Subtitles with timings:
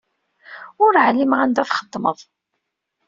[0.85, 2.19] Ur ɛlimeɣ anda txeddmeḍ.